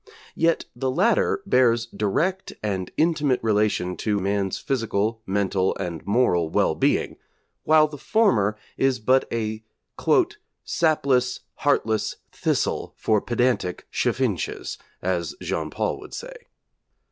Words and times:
Yet 0.33 0.65
the 0.75 0.89
latter 0.89 1.43
bears 1.45 1.85
direct 1.85 2.53
and 2.63 2.89
intimate 2.97 3.39
relation 3.43 3.95
to 3.97 4.17
man's 4.19 4.57
physical, 4.57 5.21
mental, 5.27 5.75
and 5.77 6.03
moral 6.07 6.49
well 6.49 6.73
being, 6.73 7.17
while 7.65 7.87
the 7.87 7.99
former 7.99 8.57
is 8.77 8.97
but 8.97 9.31
a 9.31 9.63
'sapless, 10.65 11.41
heartless 11.53 12.15
thistle 12.31 12.95
for 12.97 13.21
pedantic 13.21 13.85
chaffinches,' 13.91 14.79
as 15.03 15.35
Jean 15.39 15.69
Paul 15.69 15.99
would 15.99 16.15
say. 16.15 16.33